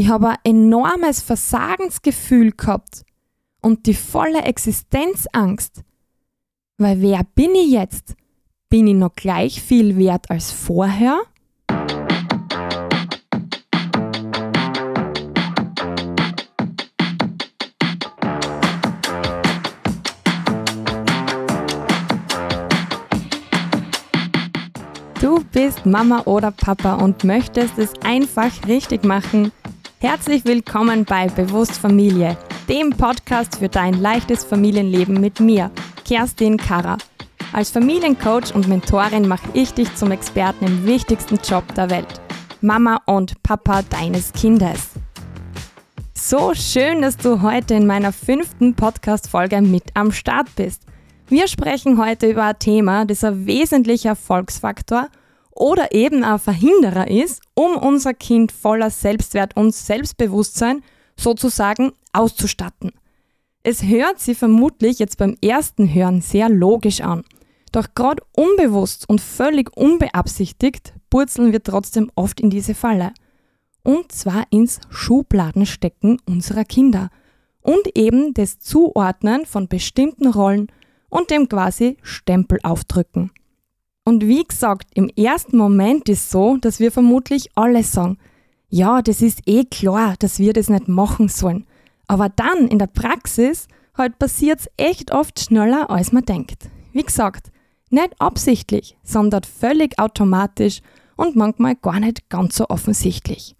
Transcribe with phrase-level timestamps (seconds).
[0.00, 3.04] Ich habe ein enormes Versagensgefühl gehabt
[3.62, 5.82] und die volle Existenzangst.
[6.76, 8.14] Weil wer bin ich jetzt?
[8.68, 11.18] Bin ich noch gleich viel wert als vorher?
[25.20, 29.50] Du bist Mama oder Papa und möchtest es einfach richtig machen.
[30.00, 32.36] Herzlich willkommen bei Bewusst Familie,
[32.68, 35.72] dem Podcast für dein leichtes Familienleben mit mir,
[36.04, 36.98] Kerstin Karrer.
[37.52, 42.20] Als Familiencoach und Mentorin mache ich dich zum Experten im wichtigsten Job der Welt,
[42.60, 44.90] Mama und Papa deines Kindes.
[46.14, 50.82] So schön, dass du heute in meiner fünften Podcast-Folge mit am Start bist.
[51.26, 55.08] Wir sprechen heute über ein Thema, das ein wesentlicher Erfolgsfaktor
[55.58, 60.82] oder eben ein Verhinderer ist, um unser Kind voller Selbstwert und Selbstbewusstsein
[61.16, 62.92] sozusagen auszustatten.
[63.64, 67.24] Es hört sich vermutlich jetzt beim ersten Hören sehr logisch an.
[67.72, 73.12] Doch gerade unbewusst und völlig unbeabsichtigt purzeln wir trotzdem oft in diese Falle.
[73.82, 77.10] Und zwar ins Schubladenstecken unserer Kinder
[77.60, 80.68] und eben das Zuordnen von bestimmten Rollen
[81.08, 83.32] und dem quasi Stempel aufdrücken.
[84.08, 88.16] Und wie gesagt, im ersten Moment ist so, dass wir vermutlich alle sagen,
[88.70, 91.66] ja, das ist eh klar, dass wir das nicht machen sollen.
[92.06, 96.70] Aber dann in der Praxis halt passiert es echt oft schneller, als man denkt.
[96.94, 97.52] Wie gesagt,
[97.90, 100.80] nicht absichtlich, sondern völlig automatisch
[101.16, 103.56] und manchmal gar nicht ganz so offensichtlich.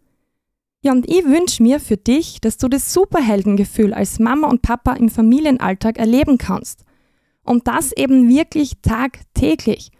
[0.80, 4.94] Ja, und ich wünsche mir für dich, dass du das Superheldengefühl als Mama und Papa
[4.94, 6.86] im Familienalltag erleben kannst.
[7.44, 9.90] Und das eben wirklich tagtäglich.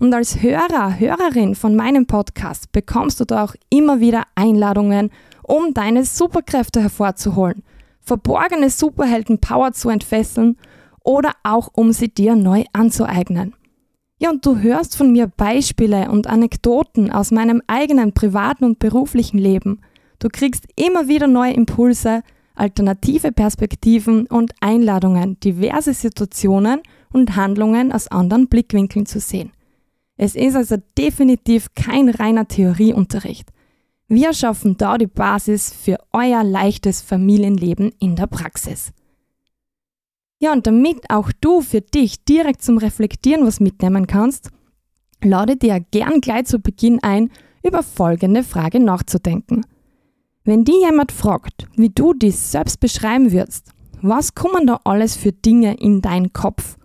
[0.00, 5.10] Und als Hörer, Hörerin von meinem Podcast bekommst du da auch immer wieder Einladungen,
[5.42, 7.64] um deine Superkräfte hervorzuholen,
[8.00, 10.56] verborgene Superhelden-Power zu entfesseln
[11.02, 13.54] oder auch um sie dir neu anzueignen.
[14.20, 19.38] Ja, und du hörst von mir Beispiele und Anekdoten aus meinem eigenen privaten und beruflichen
[19.38, 19.80] Leben.
[20.20, 22.22] Du kriegst immer wieder neue Impulse,
[22.54, 26.82] alternative Perspektiven und Einladungen, diverse Situationen
[27.12, 29.50] und Handlungen aus anderen Blickwinkeln zu sehen.
[30.18, 33.50] Es ist also definitiv kein reiner Theorieunterricht.
[34.08, 38.92] Wir schaffen da die Basis für euer leichtes Familienleben in der Praxis.
[40.40, 44.50] Ja, und damit auch du für dich direkt zum Reflektieren was mitnehmen kannst,
[45.22, 47.30] lade dir gern gleich zu Beginn ein,
[47.62, 49.64] über folgende Frage nachzudenken.
[50.42, 53.70] Wenn dir jemand fragt, wie du dies selbst beschreiben würdest,
[54.02, 56.76] was kommen da alles für Dinge in deinen Kopf?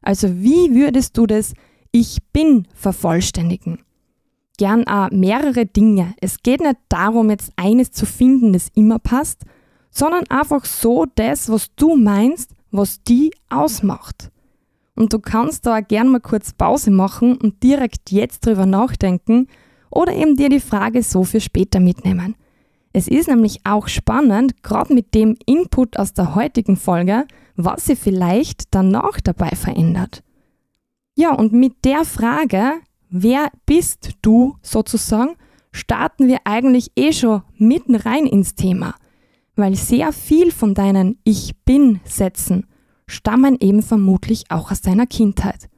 [0.00, 1.54] Also wie würdest du das
[1.90, 3.80] Ich bin vervollständigen?
[4.58, 6.14] Gern auch mehrere Dinge.
[6.20, 9.44] Es geht nicht darum, jetzt eines zu finden, das immer passt,
[9.90, 14.30] sondern einfach so das, was du meinst, was die ausmacht.
[14.94, 19.46] Und du kannst da auch gern mal kurz Pause machen und direkt jetzt drüber nachdenken
[19.90, 22.34] oder eben dir die Frage so für später mitnehmen.
[22.92, 27.26] Es ist nämlich auch spannend, gerade mit dem Input aus der heutigen Folge,
[27.56, 30.22] was sie vielleicht danach dabei verändert.
[31.20, 32.74] Ja, und mit der Frage,
[33.10, 35.34] wer bist du sozusagen,
[35.72, 38.94] starten wir eigentlich eh schon mitten rein ins Thema,
[39.56, 42.68] weil sehr viel von deinen Ich bin Sätzen
[43.08, 45.68] stammen eben vermutlich auch aus deiner Kindheit.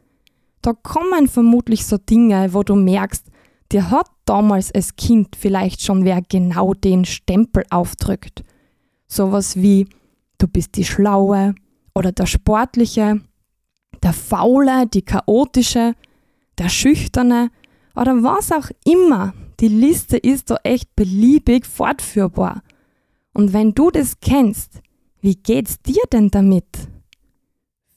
[0.61, 3.25] Da kommen vermutlich so Dinge, wo du merkst,
[3.73, 8.45] dir hat damals als Kind vielleicht schon wer genau den Stempel aufdrückt.
[9.07, 9.89] Sowas wie,
[10.37, 11.55] du bist die Schlaue,
[11.95, 13.23] oder der Sportliche,
[14.03, 15.95] der Faule, die Chaotische,
[16.59, 17.51] der Schüchterne
[17.95, 19.35] oder was auch immer.
[19.61, 22.63] Die Liste ist da echt beliebig fortführbar.
[23.33, 24.81] Und wenn du das kennst,
[25.21, 26.89] wie geht's dir denn damit?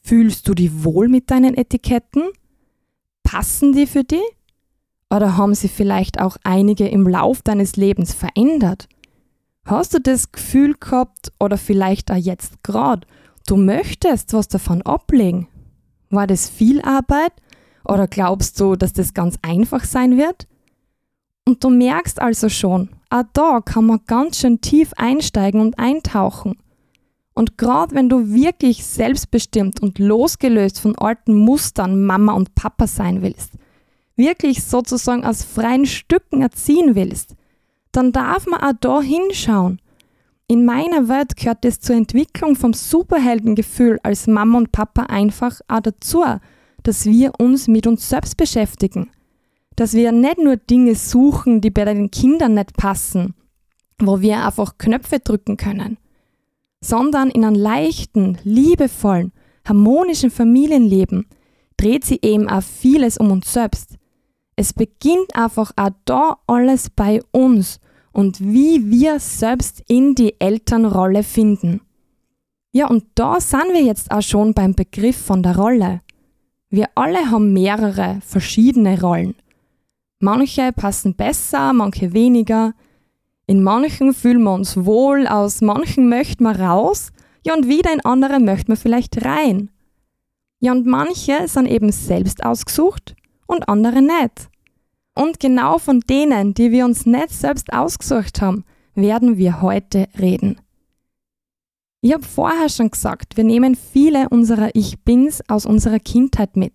[0.01, 2.23] Fühlst du dich wohl mit deinen Etiketten?
[3.23, 4.23] Passen die für dich?
[5.09, 8.89] Oder haben sie vielleicht auch einige im Lauf deines Lebens verändert?
[9.65, 13.07] Hast du das Gefühl gehabt oder vielleicht auch jetzt gerade,
[13.47, 15.47] du möchtest was davon ablegen.
[16.13, 17.33] War das viel Arbeit
[17.85, 20.47] oder glaubst du, dass das ganz einfach sein wird?
[21.45, 26.55] Und du merkst also schon, auch da kann man ganz schön tief einsteigen und eintauchen.
[27.33, 33.23] Und gerade wenn du wirklich selbstbestimmt und losgelöst von alten Mustern Mama und Papa sein
[33.23, 33.53] willst,
[34.15, 37.35] wirklich sozusagen aus freien Stücken erziehen willst,
[37.91, 39.81] dann darf man auch da hinschauen
[40.53, 45.79] in meiner Welt gehört es zur Entwicklung vom Superheldengefühl als Mama und Papa einfach auch
[45.79, 46.23] dazu,
[46.83, 49.09] dass wir uns mit uns selbst beschäftigen.
[49.75, 53.33] Dass wir nicht nur Dinge suchen, die bei den Kindern nicht passen,
[53.97, 55.97] wo wir einfach Knöpfe drücken können,
[56.81, 59.31] sondern in einem leichten, liebevollen,
[59.65, 61.25] harmonischen Familienleben
[61.77, 63.97] dreht sie eben auch vieles um uns selbst.
[64.55, 67.79] Es beginnt einfach auch da alles bei uns
[68.13, 71.81] und wie wir selbst in die Elternrolle finden.
[72.71, 76.01] Ja, und da sind wir jetzt auch schon beim Begriff von der Rolle.
[76.69, 79.35] Wir alle haben mehrere verschiedene Rollen.
[80.19, 82.73] Manche passen besser, manche weniger.
[83.45, 87.11] In manchen fühlen wir uns wohl, aus manchen möchten wir raus,
[87.45, 89.69] ja und wieder in andere möchten wir vielleicht rein.
[90.59, 93.15] Ja und manche sind eben selbst ausgesucht
[93.47, 94.49] und andere nicht.
[95.15, 98.65] Und genau von denen, die wir uns nicht selbst ausgesucht haben,
[98.95, 100.59] werden wir heute reden.
[102.01, 106.73] Ich habe vorher schon gesagt, wir nehmen viele unserer Ich Bins aus unserer Kindheit mit.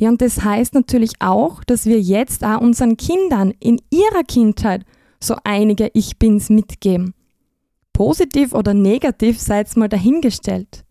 [0.00, 4.84] Ja, und das heißt natürlich auch, dass wir jetzt auch unseren Kindern in ihrer Kindheit
[5.20, 7.14] so einige Ich Bins mitgeben.
[7.92, 10.84] Positiv oder negativ seid mal dahingestellt.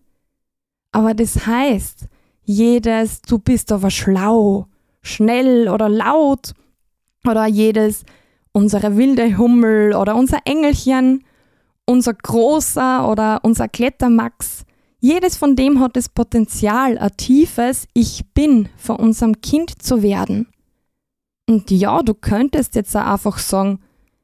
[0.91, 2.07] Aber das heißt,
[2.43, 4.67] jedes Du bist aber schlau
[5.01, 6.53] schnell oder laut
[7.25, 8.03] oder jedes
[8.53, 11.23] unsere wilde Hummel oder unser Engelchen,
[11.85, 14.65] unser großer oder unser Klettermax.
[14.99, 20.47] Jedes von dem hat das Potenzial, ein tiefes Ich bin von unserem Kind zu werden.
[21.49, 23.79] Und ja, du könntest jetzt auch einfach sagen,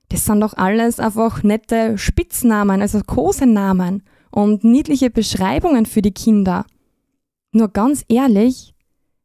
[0.09, 6.65] das sind doch alles einfach nette Spitznamen, also Kosenamen und niedliche Beschreibungen für die Kinder.
[7.51, 8.73] Nur ganz ehrlich,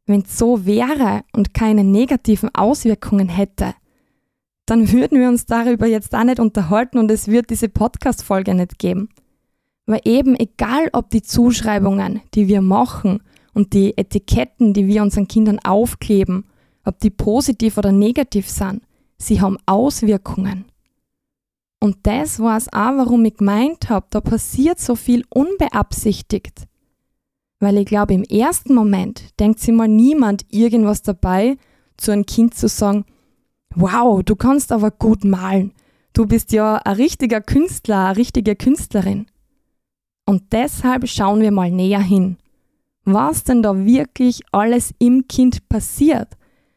[0.05, 3.73] wenn es so wäre und keine negativen Auswirkungen hätte,
[4.65, 8.79] dann würden wir uns darüber jetzt auch nicht unterhalten und es wird diese Podcast-Folge nicht
[8.79, 9.09] geben.
[9.85, 13.21] Weil eben egal, ob die Zuschreibungen, die wir machen
[13.53, 16.45] und die Etiketten, die wir unseren Kindern aufkleben,
[16.85, 18.83] ob die positiv oder negativ sind,
[19.17, 20.65] sie haben Auswirkungen.
[21.79, 26.65] Und das war es auch, warum ich gemeint habe, da passiert so viel unbeabsichtigt.
[27.63, 31.55] Weil ich glaube, im ersten Moment denkt sich mal niemand irgendwas dabei,
[31.95, 33.05] zu einem Kind zu sagen,
[33.73, 35.71] wow, du kannst aber gut malen.
[36.11, 39.27] Du bist ja ein richtiger Künstler, eine richtige Künstlerin.
[40.25, 42.35] Und deshalb schauen wir mal näher hin.
[43.05, 46.35] Was denn da wirklich alles im Kind passiert,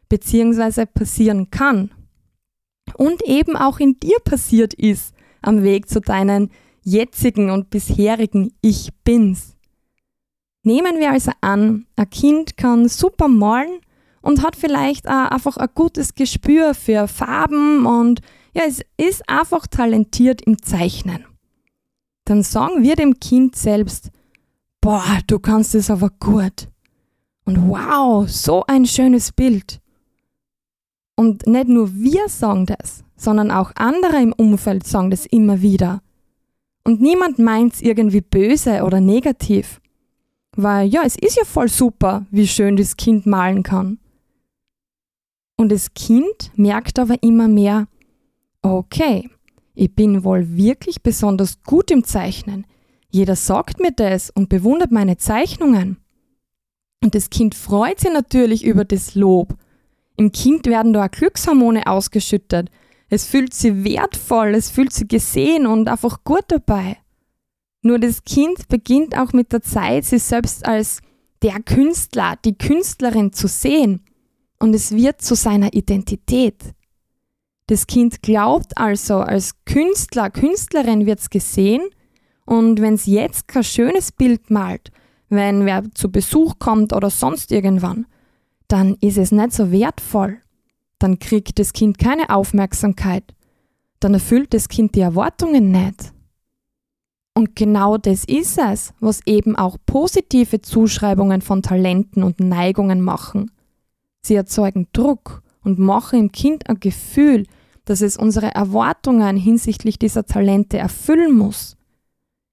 [0.09, 1.91] beziehungsweise passieren kann.
[2.94, 8.91] Und eben auch in dir passiert ist am Weg zu deinen jetzigen und bisherigen Ich
[9.03, 9.56] Bins.
[10.67, 13.79] Nehmen wir also an, ein Kind kann super malen
[14.21, 18.21] und hat vielleicht auch einfach ein gutes Gespür für Farben und
[18.53, 21.25] ja, es ist einfach talentiert im Zeichnen.
[22.25, 24.11] Dann sagen wir dem Kind selbst,
[24.81, 26.67] boah, du kannst es aber gut.
[27.45, 29.81] Und wow, so ein schönes Bild.
[31.15, 36.03] Und nicht nur wir sagen das, sondern auch andere im Umfeld sagen das immer wieder.
[36.83, 39.81] Und niemand meint es irgendwie böse oder negativ.
[40.56, 43.99] Weil ja, es ist ja voll super, wie schön das Kind malen kann.
[45.58, 47.88] Und das Kind merkt aber immer mehr,
[48.62, 49.31] okay,
[49.75, 52.67] ich bin wohl wirklich besonders gut im Zeichnen.
[53.11, 55.99] Jeder sagt mir das und bewundert meine Zeichnungen.
[57.03, 59.56] Und das Kind freut sich natürlich über das Lob.
[60.17, 62.70] Im Kind werden da Glückshormone ausgeschüttet.
[63.08, 66.97] Es fühlt sich wertvoll, es fühlt sich gesehen und einfach gut dabei.
[67.86, 71.02] Nur das Kind beginnt auch mit der Zeit, sich selbst als
[71.40, 74.02] der Künstler, die Künstlerin zu sehen.
[74.58, 76.56] Und es wird zu seiner Identität.
[77.69, 81.82] Das Kind glaubt also, als Künstler, Künstlerin wird es gesehen.
[82.44, 84.90] Und wenn es jetzt kein schönes Bild malt,
[85.28, 88.06] wenn wer zu Besuch kommt oder sonst irgendwann,
[88.66, 90.40] dann ist es nicht so wertvoll.
[90.98, 93.32] Dann kriegt das Kind keine Aufmerksamkeit.
[94.00, 96.16] Dann erfüllt das Kind die Erwartungen nicht.
[97.36, 103.50] Und genau das ist es, was eben auch positive Zuschreibungen von Talenten und Neigungen machen.
[104.22, 107.44] Sie erzeugen Druck und machen im Kind ein Gefühl,
[107.84, 111.76] dass es unsere Erwartungen hinsichtlich dieser Talente erfüllen muss.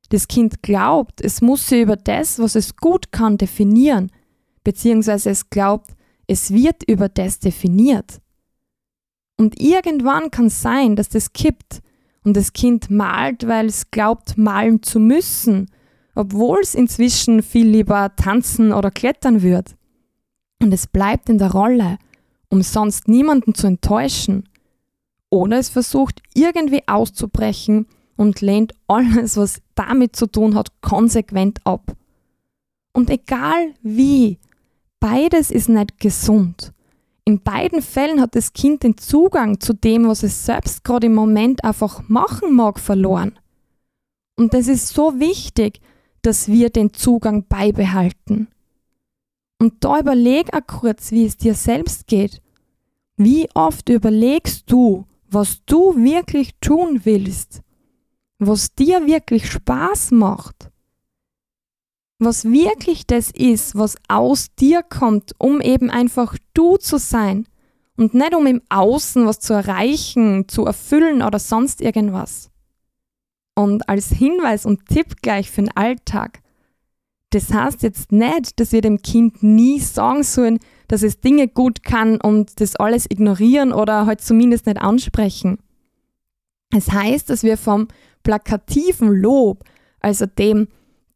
[0.10, 4.12] Das Kind glaubt, es muss sie über das, was es gut kann, definieren,
[4.66, 5.92] beziehungsweise es glaubt,
[6.28, 8.20] es wird über das definiert.
[9.38, 11.82] Und irgendwann kann es sein, dass das kippt
[12.24, 15.70] und das Kind malt, weil es glaubt, malen zu müssen,
[16.16, 19.76] obwohl es inzwischen viel lieber tanzen oder klettern wird.
[20.62, 21.98] Und es bleibt in der Rolle,
[22.50, 24.48] um sonst niemanden zu enttäuschen.
[25.30, 31.96] Oder es versucht irgendwie auszubrechen und lehnt alles, was damit zu tun hat, konsequent ab.
[32.94, 34.38] Und egal wie,
[35.00, 36.74] beides ist nicht gesund.
[37.26, 41.16] In beiden Fällen hat das Kind den Zugang zu dem, was es selbst gerade im
[41.16, 43.40] Moment einfach machen mag, verloren.
[44.36, 45.80] Und es ist so wichtig,
[46.22, 48.48] dass wir den Zugang beibehalten.
[49.60, 52.42] Und da überleg auch kurz, wie es dir selbst geht.
[53.16, 57.62] Wie oft überlegst du, was du wirklich tun willst?
[58.40, 60.63] Was dir wirklich Spaß macht?
[62.24, 67.46] Was wirklich das ist, was aus dir kommt, um eben einfach du zu sein
[67.98, 72.50] und nicht um im Außen was zu erreichen, zu erfüllen oder sonst irgendwas.
[73.56, 76.42] Und als Hinweis und Tipp gleich für den Alltag.
[77.32, 81.84] Das heißt jetzt nicht, dass wir dem Kind nie sagen sollen, dass es Dinge gut
[81.84, 85.58] kann und das alles ignorieren oder halt zumindest nicht ansprechen.
[86.74, 87.90] Es heißt, dass wir vom
[88.24, 89.66] plakativen Lob,
[90.00, 90.70] also dem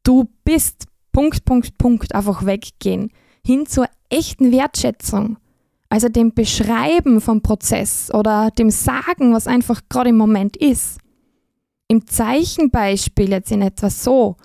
[0.04, 3.12] du bist, Punkt, Punkt, Punkt, einfach weggehen,
[3.46, 5.38] hin zur echten Wertschätzung,
[5.90, 11.00] also dem Beschreiben vom Prozess oder dem Sagen, was einfach gerade im Moment ist.
[11.88, 14.36] Im Zeichenbeispiel jetzt in etwa so.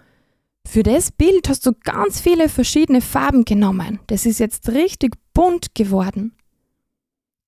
[0.64, 3.98] Für das Bild hast du ganz viele verschiedene Farben genommen.
[4.06, 6.34] Das ist jetzt richtig bunt geworden.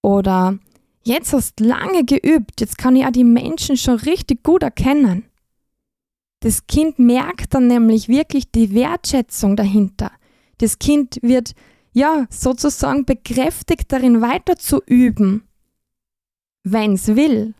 [0.02, 0.58] Oder
[1.04, 5.24] jetzt hast du lange geübt, jetzt kann ich auch die Menschen schon richtig gut erkennen.
[6.44, 10.12] Das Kind merkt dann nämlich wirklich die Wertschätzung dahinter.
[10.58, 11.54] Das Kind wird
[11.94, 15.44] ja sozusagen bekräftigt darin weiter zu üben,
[16.62, 17.54] wenn es will.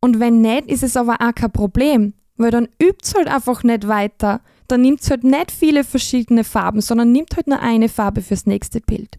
[0.00, 3.62] Und wenn nicht, ist es aber auch kein Problem, weil dann übt es halt einfach
[3.62, 4.40] nicht weiter.
[4.68, 8.46] Dann nimmt es halt nicht viele verschiedene Farben, sondern nimmt halt nur eine Farbe fürs
[8.46, 9.18] nächste Bild.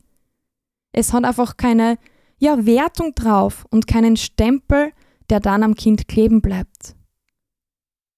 [0.94, 2.00] Es hat einfach keine
[2.40, 4.94] ja, Wertung drauf und keinen Stempel,
[5.30, 6.96] der dann am Kind kleben bleibt.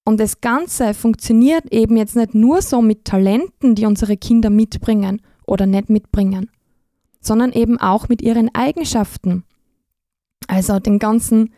[0.05, 5.21] Und das Ganze funktioniert eben jetzt nicht nur so mit Talenten, die unsere Kinder mitbringen
[5.47, 6.51] oder nicht mitbringen,
[7.21, 9.45] sondern eben auch mit ihren Eigenschaften.
[10.47, 11.53] Also den ganzen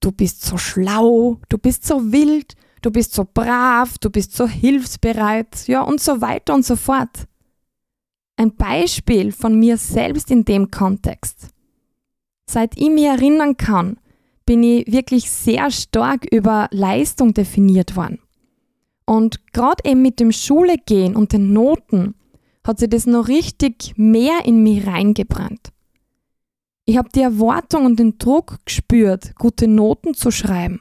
[0.00, 4.46] du bist so schlau, du bist so wild, du bist so brav, du bist so
[4.46, 7.26] hilfsbereit, ja und so weiter und so fort.
[8.36, 11.48] Ein Beispiel von mir selbst in dem Kontext.
[12.48, 13.98] Seit ich mich erinnern kann,
[14.48, 18.18] bin ich wirklich sehr stark über Leistung definiert worden.
[19.04, 22.14] Und gerade eben mit dem Schule gehen und den Noten
[22.66, 25.68] hat sich das noch richtig mehr in mich reingebrannt.
[26.86, 30.80] Ich habe die Erwartung und den Druck gespürt, gute Noten zu schreiben,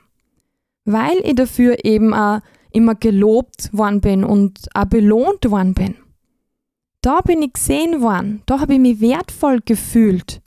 [0.85, 2.39] weil ich dafür eben auch
[2.71, 5.95] immer gelobt worden bin und auch belohnt worden bin.
[7.01, 10.41] Da bin ich gesehen worden, da habe ich mich wertvoll gefühlt.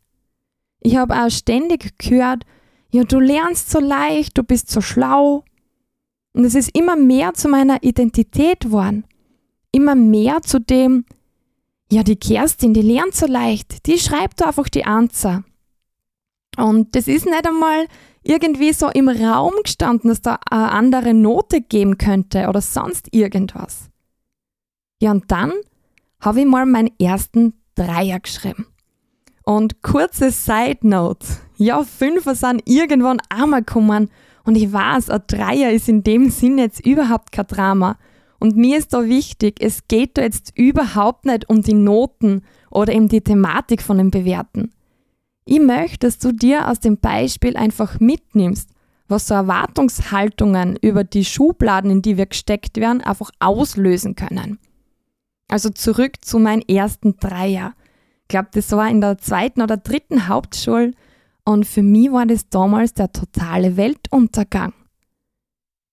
[0.81, 2.47] Ich habe auch ständig gehört,
[2.93, 5.45] ja, du lernst so leicht, du bist so schlau.
[6.33, 9.05] Und es ist immer mehr zu meiner Identität geworden.
[9.73, 11.05] Immer mehr zu dem,
[11.91, 15.45] ja, die Kerstin, die lernt so leicht, die schreibt einfach die Answer.
[16.57, 17.87] Und das ist nicht einmal
[18.23, 23.89] irgendwie so im Raum gestanden, dass da eine andere Note geben könnte oder sonst irgendwas.
[25.01, 25.53] Ja, und dann
[26.21, 28.67] habe ich mal meinen ersten Dreier geschrieben.
[29.45, 31.27] Und kurze Side Note.
[31.61, 34.09] Ja, Fünfer sind irgendwann einmal gekommen
[34.45, 37.99] und ich weiß, ein Dreier ist in dem Sinn jetzt überhaupt kein Drama.
[38.39, 42.95] Und mir ist da wichtig, es geht da jetzt überhaupt nicht um die Noten oder
[42.95, 44.73] um die Thematik von dem Bewerten.
[45.45, 48.71] Ich möchte, dass du dir aus dem Beispiel einfach mitnimmst,
[49.09, 54.59] was so Erwartungshaltungen über die Schubladen, in die wir gesteckt werden, einfach auslösen können.
[55.49, 57.75] Also zurück zu meinem ersten Dreier.
[58.23, 60.93] Ich glaube, das war in der zweiten oder dritten Hauptschule
[61.51, 64.73] und für mich war das damals der totale Weltuntergang.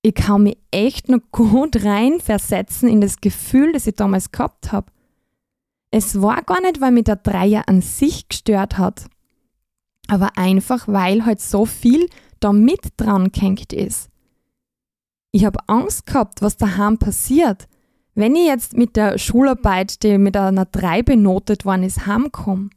[0.04, 4.92] Ich kann mich echt noch gut reinversetzen in das Gefühl, das ich damals gehabt habe.
[5.90, 9.06] Es war gar nicht, weil mich der Dreier an sich gestört hat,
[10.08, 12.08] aber einfach weil halt so viel
[12.40, 14.10] da mit dran gehängt ist.
[15.32, 17.68] Ich habe Angst gehabt, was daheim passiert,
[18.16, 22.70] wenn ich jetzt mit der Schularbeit, die mit einer 3 benotet worden ist, heimkomme.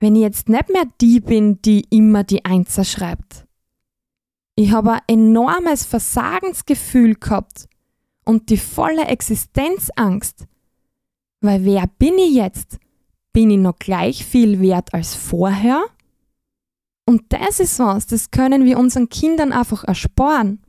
[0.00, 3.46] Wenn ich jetzt nicht mehr die bin, die immer die Einser schreibt.
[4.56, 7.68] Ich habe ein enormes Versagensgefühl gehabt
[8.24, 10.46] und die volle Existenzangst.
[11.42, 12.78] Weil wer bin ich jetzt?
[13.32, 15.82] Bin ich noch gleich viel wert als vorher?
[17.06, 20.62] Und das ist was, das können wir unseren Kindern einfach ersparen.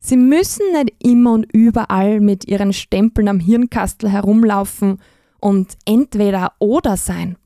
[0.00, 5.00] Sie müssen nicht immer und überall mit ihren Stempeln am Hirnkastel herumlaufen
[5.40, 7.37] und entweder oder sein.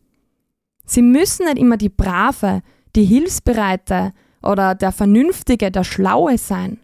[0.85, 2.62] Sie müssen nicht immer die Brave,
[2.95, 4.12] die Hilfsbereite
[4.43, 6.81] oder der Vernünftige, der Schlaue sein.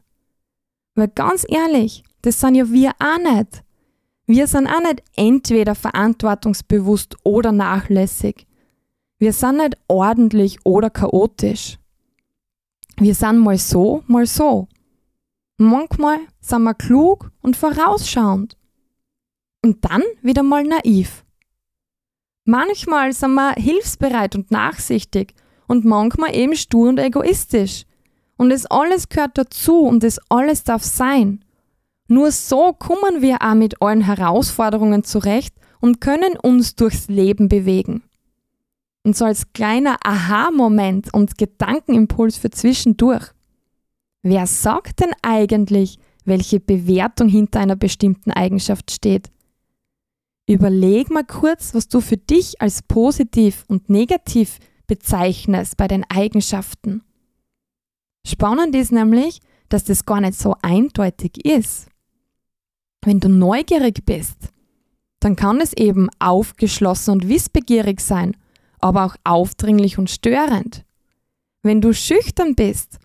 [0.95, 3.63] Weil ganz ehrlich, das sind ja wir auch nicht.
[4.27, 8.47] Wir sind auch nicht entweder verantwortungsbewusst oder nachlässig.
[9.19, 11.79] Wir sind nicht ordentlich oder chaotisch.
[12.99, 14.69] Wir sind mal so, mal so.
[15.57, 18.57] Manchmal sind wir klug und vorausschauend.
[19.65, 21.25] Und dann wieder mal naiv.
[22.51, 25.35] Manchmal sind wir hilfsbereit und nachsichtig
[25.67, 27.85] und manchmal eben stur und egoistisch.
[28.39, 31.45] Und es alles gehört dazu und es alles darf sein.
[32.07, 38.03] Nur so kommen wir auch mit allen Herausforderungen zurecht und können uns durchs Leben bewegen.
[39.03, 43.27] Und so als kleiner Aha-Moment und Gedankenimpuls für zwischendurch.
[44.23, 49.29] Wer sagt denn eigentlich, welche Bewertung hinter einer bestimmten Eigenschaft steht?
[50.49, 57.03] Überleg mal kurz, was du für dich als positiv und negativ bezeichnest bei den Eigenschaften.
[58.27, 61.89] Spannend ist nämlich, dass das gar nicht so eindeutig ist.
[63.05, 64.39] Wenn du neugierig bist,
[65.21, 68.35] dann kann es eben aufgeschlossen und wissbegierig sein,
[68.79, 70.87] aber auch aufdringlich und störend.
[71.63, 72.99] Wenn du schüchtern bist,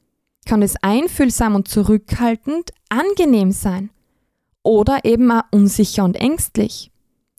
[0.45, 3.89] kann es einfühlsam und zurückhaltend angenehm sein
[4.63, 6.92] oder eben auch unsicher und ängstlich.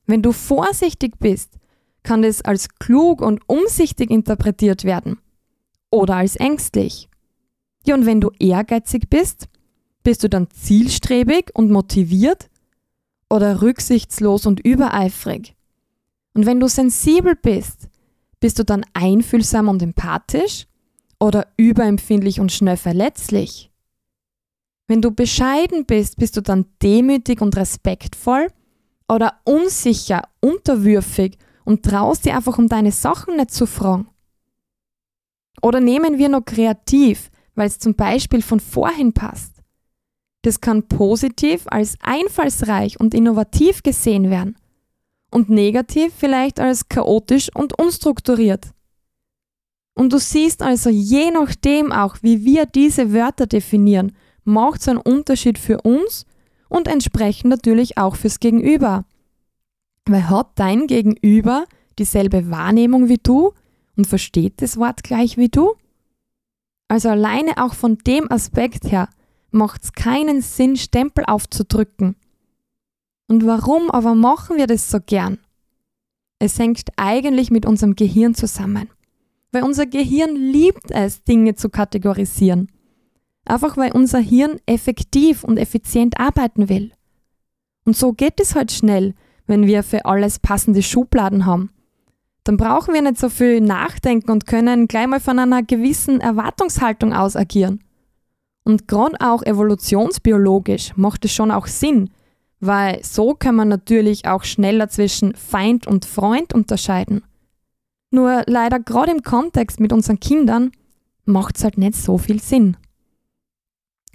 [0.07, 1.59] Wenn du vorsichtig bist,
[2.03, 5.19] kann es als klug und umsichtig interpretiert werden
[5.91, 7.09] oder als ängstlich.
[7.87, 9.49] Ja, und wenn du ehrgeizig bist,
[10.03, 12.51] bist du dann zielstrebig und motiviert
[13.31, 15.55] oder rücksichtslos und übereifrig?
[16.35, 17.89] Und wenn du sensibel bist,
[18.41, 20.67] bist du dann einfühlsam und empathisch
[21.19, 23.71] oder überempfindlich und schnell verletzlich?
[24.87, 28.49] Wenn du bescheiden bist, bist du dann demütig und respektvoll
[29.09, 34.09] oder unsicher, unterwürfig und traust dir einfach um deine Sachen nicht zu fragen?
[35.63, 39.63] Oder nehmen wir noch kreativ, weil es zum Beispiel von vorhin passt.
[40.43, 44.57] Das kann positiv als einfallsreich und innovativ gesehen werden
[45.31, 48.69] und negativ vielleicht als chaotisch und unstrukturiert.
[49.95, 54.13] Und du siehst also, je nachdem auch, wie wir diese Wörter definieren,
[54.45, 56.27] macht es einen Unterschied für uns
[56.75, 59.05] und entsprechend natürlich auch fürs Gegenüber.
[60.07, 61.67] Weil hat dein Gegenüber
[61.99, 63.53] dieselbe Wahrnehmung wie du
[63.97, 65.75] und versteht das Wort gleich wie du?
[66.89, 69.09] Also alleine auch von dem Aspekt her
[69.53, 72.17] macht es keinen Sinn, Stempel aufzudrücken.
[73.29, 75.39] Und warum aber machen wir das so gern?
[76.41, 78.91] Es hängt eigentlich mit unserem Gehirn zusammen.
[79.53, 82.69] Weil unser Gehirn liebt es, Dinge zu kategorisieren.
[83.45, 86.93] Einfach weil unser Hirn effektiv und effizient arbeiten will.
[87.85, 89.15] Und so geht es halt schnell,
[89.47, 91.71] wenn wir für alles passende Schubladen haben
[92.45, 97.15] dann brauchen wir nicht so viel nachdenken und können gleich mal von einer gewissen Erwartungshaltung
[97.15, 97.83] aus agieren.
[98.65, 102.11] Und gerade auch evolutionsbiologisch macht es schon auch Sinn,
[102.61, 107.25] weil so kann man natürlich auch schneller zwischen Feind und Freund unterscheiden.
[108.11, 110.71] Nur leider gerade im Kontext mit unseren Kindern
[111.25, 112.77] macht es halt nicht so viel Sinn.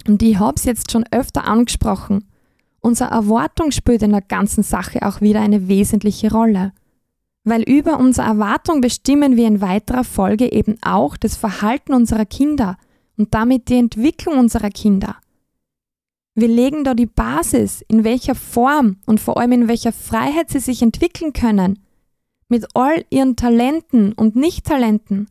[0.06, 2.24] Und ich habe es jetzt schon öfter angesprochen.
[2.80, 6.72] Unsere Erwartung spielt in der ganzen Sache auch wieder eine wesentliche Rolle
[7.44, 12.76] weil über unsere Erwartung bestimmen wir in weiterer Folge eben auch das Verhalten unserer Kinder
[13.16, 15.16] und damit die Entwicklung unserer Kinder.
[16.34, 20.60] Wir legen da die Basis, in welcher Form und vor allem in welcher Freiheit sie
[20.60, 21.80] sich entwickeln können,
[22.48, 25.28] mit all ihren Talenten und Nicht-Talenten,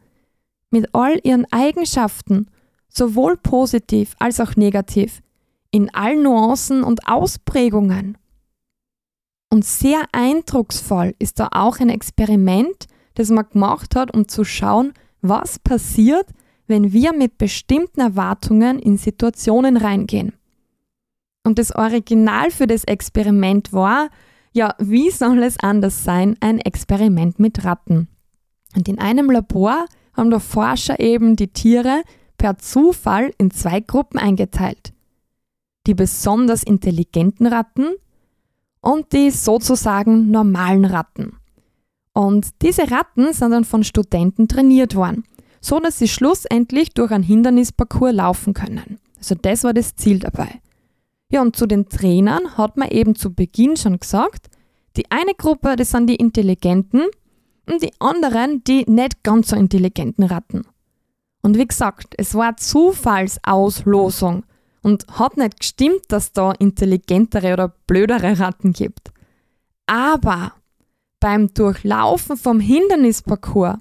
[0.71, 2.47] mit all ihren Eigenschaften,
[2.89, 5.21] sowohl positiv als auch negativ,
[5.71, 8.17] in allen Nuancen und Ausprägungen.
[9.51, 14.93] Und sehr eindrucksvoll ist da auch ein Experiment, das man gemacht hat, um zu schauen,
[15.21, 16.27] was passiert,
[16.67, 20.33] wenn wir mit bestimmten Erwartungen in Situationen reingehen.
[21.43, 24.09] Und das Original für das Experiment war,
[24.51, 28.07] ja, wie soll es anders sein, ein Experiment mit Ratten.
[28.75, 32.03] Und in einem Labor haben der Forscher eben die Tiere
[32.39, 34.93] per Zufall in zwei Gruppen eingeteilt.
[35.85, 37.93] Die besonders intelligenten Ratten
[38.81, 41.37] und die sozusagen normalen Ratten.
[42.13, 45.23] Und diese Ratten sind dann von Studenten trainiert worden,
[45.61, 48.99] so dass sie schlussendlich durch einen Hindernisparcours laufen können.
[49.17, 50.61] Also das war das Ziel dabei.
[51.31, 54.47] Ja, und zu den Trainern hat man eben zu Beginn schon gesagt,
[54.97, 57.03] die eine Gruppe, das sind die intelligenten
[57.67, 60.63] und die anderen die nicht ganz so intelligenten Ratten.
[61.41, 64.43] Und wie gesagt, es war Zufallsauslosung
[64.81, 69.11] und hat nicht gestimmt, dass da intelligentere oder blödere Ratten gibt.
[69.85, 70.53] Aber
[71.19, 73.77] beim Durchlaufen vom Hindernisparcours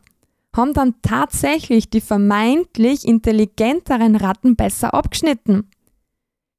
[0.57, 5.71] haben dann tatsächlich die vermeintlich intelligenteren Ratten besser abgeschnitten.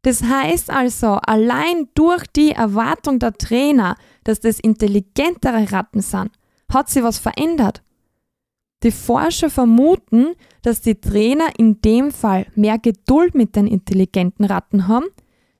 [0.03, 6.31] Das heißt also, allein durch die Erwartung der Trainer, dass das intelligentere Ratten sind,
[6.71, 7.81] hat sich was verändert.
[8.83, 14.87] Die Forscher vermuten, dass die Trainer in dem Fall mehr Geduld mit den intelligenten Ratten
[14.87, 15.05] haben,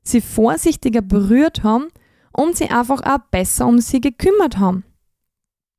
[0.04, 1.88] sie vorsichtiger berührt haben
[2.32, 4.86] und sie einfach auch besser um sie gekümmert haben.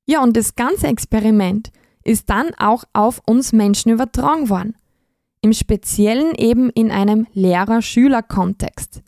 [0.07, 1.71] Ja, und das ganze Experiment
[2.05, 4.77] ist dann auch auf uns Menschen übertragen worden.
[5.43, 9.03] Im Speziellen eben in einem Lehrer-Schüler-Kontext.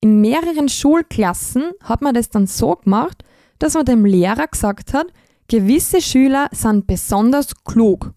[0.00, 3.24] In mehreren Schulklassen hat man das dann so gemacht,
[3.58, 5.06] dass man dem Lehrer gesagt hat,
[5.48, 8.12] gewisse Schüler sind besonders klug.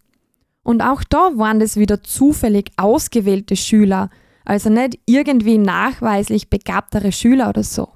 [0.64, 4.10] Und auch da waren das wieder zufällig ausgewählte Schüler,
[4.44, 7.90] also nicht irgendwie nachweislich begabtere Schüler oder so.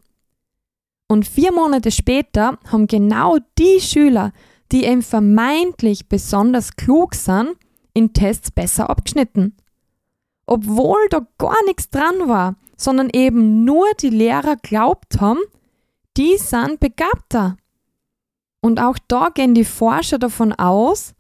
[1.08, 4.32] Und vier Monate später haben genau die Schüler,
[4.72, 7.58] die eben vermeintlich besonders klug sind,
[7.94, 9.58] in Tests besser abgeschnitten.
[10.46, 15.39] Obwohl da gar nichts dran war, sondern eben nur die Lehrer glaubt haben,
[16.17, 17.58] die sind begabter.
[18.62, 21.13] Und auch da gehen die Forscher davon aus,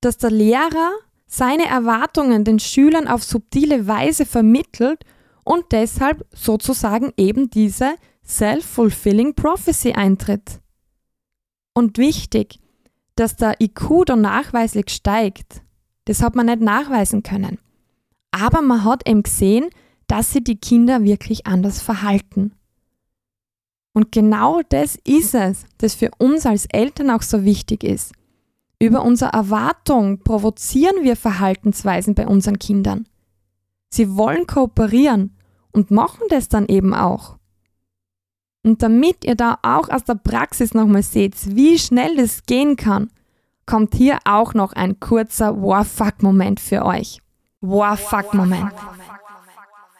[0.00, 0.92] dass der Lehrer
[1.26, 5.04] seine Erwartungen den Schülern auf subtile Weise vermittelt
[5.44, 10.60] und deshalb sozusagen eben diese Self-Fulfilling Prophecy eintritt.
[11.74, 12.58] Und wichtig,
[13.16, 15.62] dass der IQ da nachweislich steigt,
[16.04, 17.58] das hat man nicht nachweisen können.
[18.30, 19.68] Aber man hat eben gesehen,
[20.06, 22.54] dass sich die Kinder wirklich anders verhalten.
[23.92, 28.12] Und genau das ist es, das für uns als Eltern auch so wichtig ist.
[28.78, 33.06] Über unsere Erwartung provozieren wir Verhaltensweisen bei unseren Kindern.
[33.90, 35.36] Sie wollen kooperieren
[35.72, 37.36] und machen das dann eben auch.
[38.64, 43.10] Und damit ihr da auch aus der Praxis nochmal seht, wie schnell das gehen kann,
[43.66, 47.20] kommt hier auch noch ein kurzer War-Fuck-Moment für euch.
[47.60, 48.72] War-Fuck-Moment.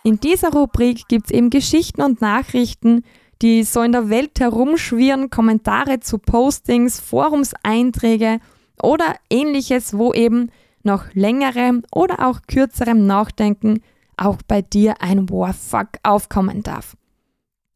[0.04, 3.04] In dieser Rubrik gibt es eben Geschichten und Nachrichten,
[3.42, 8.38] die so in der Welt herumschwirren, Kommentare zu Postings, Forumseinträge
[8.80, 10.50] oder ähnliches, wo eben
[10.84, 13.82] nach längerem oder auch kürzerem Nachdenken
[14.16, 16.96] auch bei dir ein Warfuck aufkommen darf.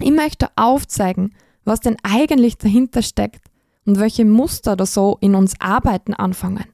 [0.01, 3.45] Ich möchte aufzeigen, was denn eigentlich dahinter steckt
[3.85, 6.65] und welche Muster da so in uns arbeiten anfangen.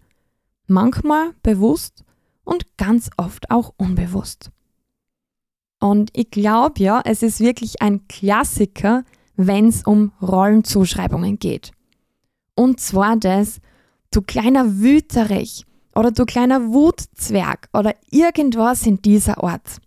[0.66, 2.04] Manchmal bewusst
[2.44, 4.50] und ganz oft auch unbewusst.
[5.82, 9.02] Und ich glaube ja, es ist wirklich ein Klassiker,
[9.36, 11.72] wenn es um Rollenzuschreibungen geht.
[12.54, 13.60] Und zwar das,
[14.12, 19.78] du kleiner Wüterich oder du kleiner Wutzwerg oder irgendwas in dieser Art.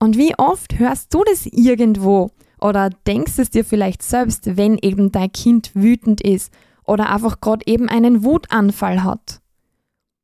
[0.00, 5.12] Und wie oft hörst du das irgendwo oder denkst es dir vielleicht selbst, wenn eben
[5.12, 6.52] dein Kind wütend ist
[6.84, 9.40] oder einfach gerade eben einen Wutanfall hat?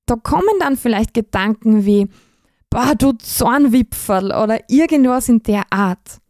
[0.07, 2.09] Da kommen dann vielleicht Gedanken wie,
[2.73, 6.21] boah, du Zornwipferl oder irgendwas in der Art.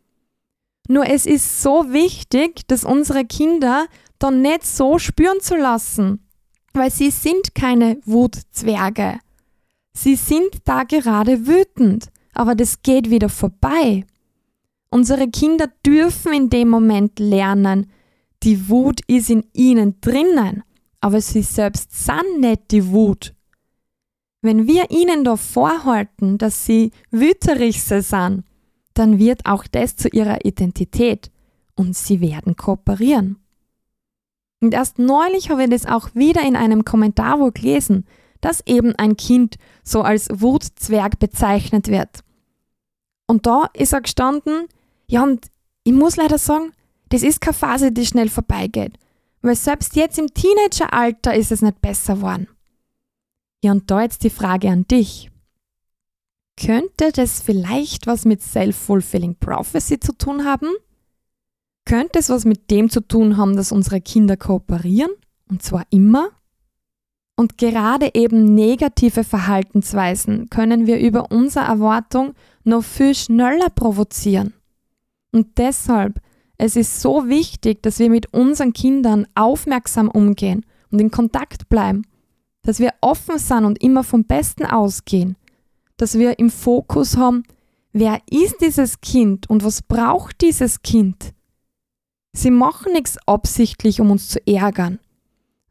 [0.88, 3.87] Nur es ist so wichtig, dass unsere Kinder
[4.18, 6.26] dann nicht so spüren zu lassen,
[6.72, 9.20] weil sie sind keine Wutzwerge.
[9.94, 14.05] Sie sind da gerade wütend, aber das geht wieder vorbei.
[14.90, 17.90] Unsere Kinder dürfen in dem Moment lernen,
[18.42, 20.64] die Wut ist in ihnen drinnen,
[21.00, 23.33] aber sie selbst sind nicht die Wut.
[24.42, 28.44] Wenn wir ihnen da vorhalten, dass sie Wüterichse sind,
[28.94, 31.31] dann wird auch das zu ihrer Identität
[31.76, 33.38] und sie werden kooperieren.
[34.61, 38.05] Und erst neulich habe ich das auch wieder in einem Kommentar wo gelesen,
[38.40, 42.20] dass eben ein Kind so als Wutzwerg bezeichnet wird.
[43.26, 44.66] Und da ist er gestanden,
[45.07, 45.46] ja, und
[45.85, 46.72] ich muss leider sagen,
[47.09, 48.98] das ist keine Phase, die schnell vorbeigeht,
[49.40, 52.48] weil selbst jetzt im Teenageralter ist es nicht besser geworden.
[53.62, 55.31] Ja, und da jetzt die Frage an dich.
[56.61, 60.68] Könnte das vielleicht was mit Self-Fulfilling Prophecy zu tun haben?
[61.85, 65.12] Könnte es was mit dem zu tun haben, dass unsere Kinder kooperieren?
[65.48, 66.29] Und zwar immer?
[67.37, 74.55] Und gerade eben negative Verhaltensweisen können wir über unsere Erwartung noch viel schneller provozieren.
[75.33, 76.20] Und deshalb,
[76.59, 82.03] es ist so wichtig, dass wir mit unseren Kindern aufmerksam umgehen und in Kontakt bleiben
[82.62, 85.37] dass wir offen sind und immer vom Besten ausgehen,
[85.96, 87.42] dass wir im Fokus haben,
[87.92, 91.35] wer ist dieses Kind und was braucht dieses Kind.
[92.33, 94.98] Sie machen nichts absichtlich, um uns zu ärgern,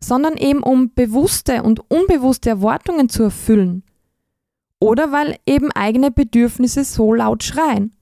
[0.04, 3.84] sondern eben um bewusste und unbewusste Erwartungen zu erfüllen.
[4.80, 7.96] Oder weil eben eigene Bedürfnisse so laut schreien.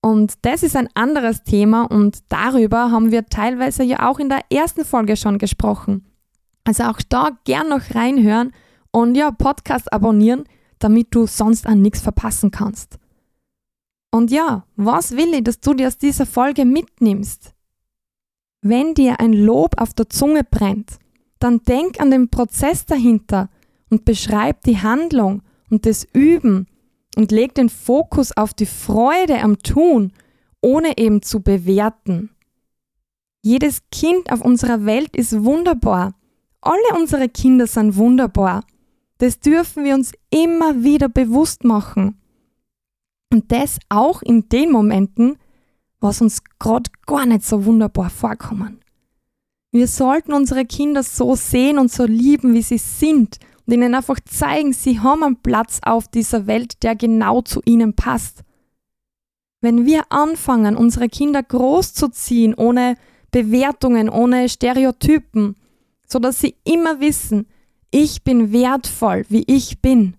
[0.00, 4.42] Und das ist ein anderes Thema und darüber haben wir teilweise ja auch in der
[4.50, 6.04] ersten Folge schon gesprochen.
[6.66, 8.52] Also auch da gern noch reinhören
[8.90, 10.44] und ja, Podcast abonnieren,
[10.78, 12.98] damit du sonst an nichts verpassen kannst.
[14.10, 17.54] Und ja, was will ich, dass du dir aus dieser Folge mitnimmst?
[18.60, 20.98] Wenn dir ein Lob auf der Zunge brennt
[21.38, 23.48] dann denk an den Prozess dahinter
[23.90, 26.66] und beschreib die Handlung und das Üben
[27.16, 30.12] und leg den Fokus auf die Freude am Tun,
[30.60, 32.30] ohne eben zu bewerten.
[33.42, 36.14] Jedes Kind auf unserer Welt ist wunderbar.
[36.66, 38.64] Alle unsere Kinder sind wunderbar.
[39.18, 42.20] Das dürfen wir uns immer wieder bewusst machen.
[43.32, 45.38] Und das auch in den Momenten,
[46.00, 48.80] was uns gerade gar nicht so wunderbar vorkommen.
[49.70, 54.18] Wir sollten unsere Kinder so sehen und so lieben, wie sie sind und ihnen einfach
[54.24, 58.42] zeigen, sie haben einen Platz auf dieser Welt, der genau zu ihnen passt.
[59.60, 62.96] Wenn wir anfangen, unsere Kinder großzuziehen, ohne
[63.30, 65.54] Bewertungen, ohne Stereotypen,
[66.06, 67.46] so dass sie immer wissen,
[67.90, 70.14] ich bin wertvoll, wie ich bin.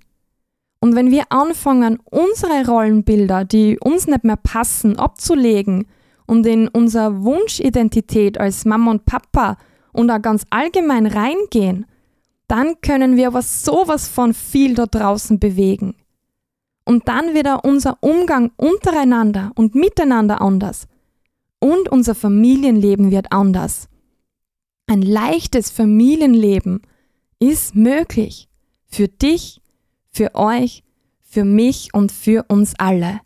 [0.79, 5.87] Und wenn wir anfangen, unsere Rollenbilder, die uns nicht mehr passen, abzulegen
[6.27, 9.57] und in unsere Wunschidentität als Mama und Papa
[9.91, 11.85] und auch ganz allgemein reingehen,
[12.47, 15.95] dann können wir aber sowas von viel da draußen bewegen.
[16.85, 20.87] Und dann wird auch unser Umgang untereinander und miteinander anders.
[21.59, 23.89] Und unser Familienleben wird anders.
[24.87, 26.81] Ein leichtes Familienleben
[27.39, 28.47] ist möglich.
[28.87, 29.61] Für dich,
[30.09, 30.83] für euch,
[31.21, 33.19] für mich und für uns alle.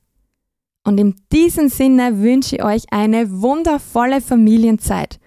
[0.84, 5.20] Und in diesem Sinne wünsche ich euch eine wundervolle Familienzeit.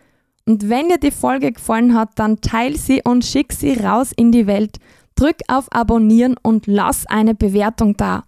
[0.44, 4.32] Und wenn dir die Folge gefallen hat, dann teile sie und schick sie raus in
[4.32, 4.78] die Welt.
[5.14, 8.24] Drück auf Abonnieren und lass eine Bewertung da.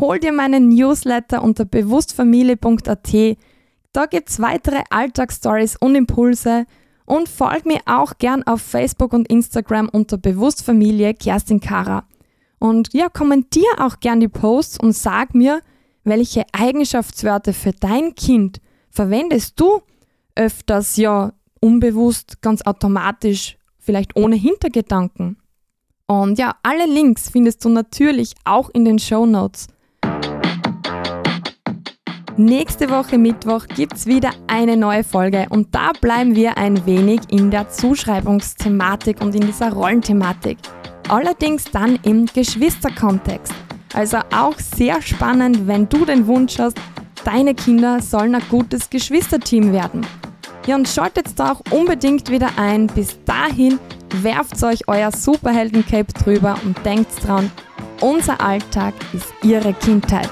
[0.00, 3.36] Hol dir meinen Newsletter unter bewusstfamilie.at.
[3.92, 6.64] Da gibt's weitere Alltagsstories und Impulse.
[7.06, 12.04] Und folg mir auch gern auf Facebook und Instagram unter Bewusstfamilie Kerstin Kara.
[12.58, 15.60] Und ja, kommentier auch gern die Posts und sag mir,
[16.04, 19.80] welche Eigenschaftswörter für dein Kind verwendest du
[20.34, 25.38] öfters ja unbewusst, ganz automatisch, vielleicht ohne Hintergedanken.
[26.06, 29.68] Und ja, alle Links findest du natürlich auch in den Show Notes.
[32.36, 37.20] Nächste Woche Mittwoch gibt es wieder eine neue Folge und da bleiben wir ein wenig
[37.30, 40.58] in der Zuschreibungsthematik und in dieser Rollenthematik.
[41.08, 43.54] Allerdings dann im Geschwisterkontext.
[43.92, 46.76] Also auch sehr spannend, wenn du den Wunsch hast,
[47.24, 50.04] deine Kinder sollen ein gutes Geschwisterteam werden.
[50.66, 52.88] Ja, und schaltet da auch unbedingt wieder ein.
[52.88, 53.78] Bis dahin
[54.22, 57.48] werft euch euer Superhelden-Cape drüber und denkt dran,
[58.00, 60.30] unser Alltag ist ihre Kindheit.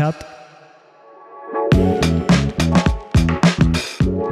[0.00, 0.14] hat.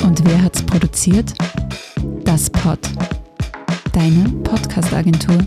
[0.02, 1.33] Und wer hat's produziert?
[2.24, 2.79] Das Pod.
[3.92, 5.38] Deine Podcast-Agentur.